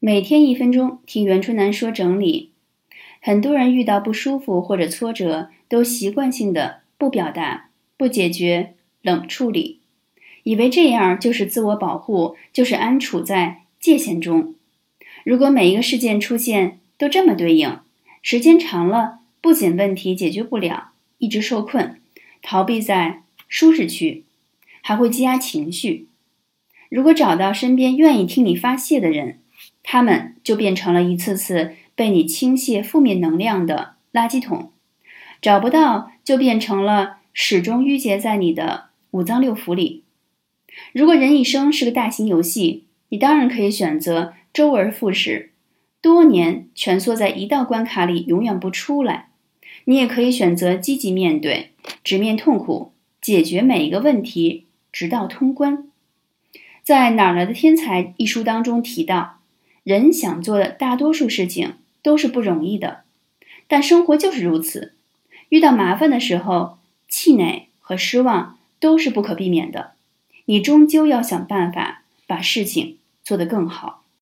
[0.00, 2.52] 每天一分钟，听袁春楠说整理。
[3.20, 9.80] 很多人遇到不舒服或者挫折，都习惯性的不表达、不解决、冷处理，
[10.44, 14.54] 以为这样就是自我保护，就是安处在界限中。
[15.24, 17.80] 如果每一个事件出现都这么对应，
[18.22, 22.00] 时间长了，不仅问题解决不了，一直受困，
[22.40, 24.22] 逃避在舒适区，
[24.80, 26.06] 还会积压情绪。
[26.88, 29.40] 如果找到身边愿意听你发泄的人，
[29.90, 34.70] 他们就变成了一次次被你倾泻负面能量的垃圾桶；
[35.40, 40.04] 找不到，就变成了始终淤结在你的五脏六腑里。
[40.92, 45.52] 如果人一生是个大型游戏，你当然可以选择周而复始，
[46.02, 49.30] 多年蜷缩在一道关卡里永远不出来；
[49.86, 51.70] 你也可以选择积极面对，
[52.04, 52.92] 直面痛苦，
[53.22, 55.88] 解决每一个问题，直到通关。
[56.82, 59.37] 在《哪来的天才》一书当中提到。
[59.88, 63.04] 人想做的大多数事情都是不容易的，
[63.66, 64.92] 但生活就是如此。
[65.48, 66.76] 遇到麻烦的时候，
[67.08, 69.92] 气馁和失望都是不可避免的。
[70.44, 74.04] 你终究要想办法把事情做得更好。